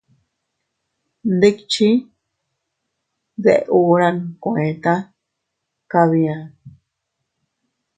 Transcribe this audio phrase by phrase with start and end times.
[1.33, 1.89] Ndikchi
[3.43, 4.93] deʼe hura nkueta
[5.91, 6.35] kabia.